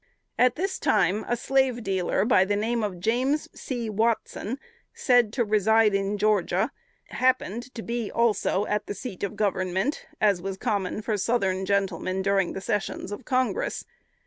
[0.39, 3.87] At this time a slave dealer by the name of James C.
[3.87, 4.57] Watson,
[4.95, 6.71] said to reside in Georgia,
[7.09, 12.23] happened to be also at the seat of Government, as was common for Southern gentlemen
[12.23, 13.85] during the sessions of Congress.